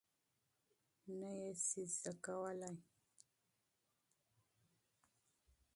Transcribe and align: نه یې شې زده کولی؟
نه 1.19 1.29
یې 1.39 1.49
شې 1.65 1.83
زده 1.93 2.13
کولی؟ 2.25 2.73